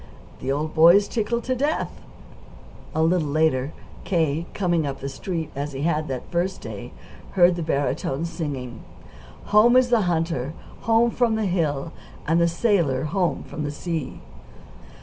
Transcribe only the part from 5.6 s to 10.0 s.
he had that first day, heard the barytone singing: "Home is